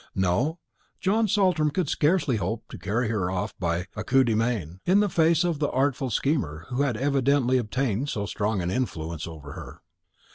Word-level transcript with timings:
No; 0.15 0.57
John 0.99 1.27
Saltram 1.27 1.69
could 1.69 1.87
scarcely 1.87 2.37
hope 2.37 2.67
to 2.69 2.77
carry 2.79 3.09
her 3.09 3.29
off 3.29 3.53
by 3.59 3.85
a 3.95 4.03
coup 4.03 4.23
de 4.23 4.33
main, 4.35 4.79
in 4.83 4.99
the 4.99 5.09
face 5.09 5.43
of 5.43 5.59
the 5.59 5.69
artful 5.69 6.09
schemer 6.09 6.65
who 6.69 6.81
had 6.81 6.97
evidently 6.97 7.59
obtained 7.59 8.09
so 8.09 8.25
strong 8.25 8.63
an 8.63 8.71
influence 8.71 9.27
over 9.27 9.51
her. 9.51 9.83